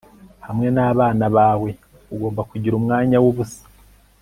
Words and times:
hamwe 0.47 0.67
nabana 0.75 1.25
bawe, 1.35 1.69
ugomba 2.13 2.41
kugira 2.49 2.73
umwanya 2.79 3.17
wubusa 3.23 3.63